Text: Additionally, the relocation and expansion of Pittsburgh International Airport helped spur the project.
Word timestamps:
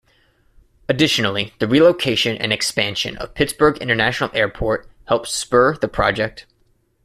Additionally, 0.89 1.53
the 1.59 1.67
relocation 1.67 2.35
and 2.35 2.51
expansion 2.51 3.15
of 3.19 3.35
Pittsburgh 3.35 3.77
International 3.77 4.31
Airport 4.33 4.89
helped 5.07 5.27
spur 5.27 5.75
the 5.77 5.87
project. 5.87 6.47